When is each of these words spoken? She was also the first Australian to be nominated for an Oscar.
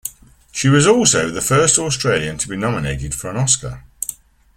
She 0.51 0.67
was 0.67 0.87
also 0.87 1.29
the 1.29 1.41
first 1.43 1.77
Australian 1.77 2.39
to 2.39 2.47
be 2.49 2.57
nominated 2.57 3.13
for 3.13 3.29
an 3.29 3.37
Oscar. 3.37 3.83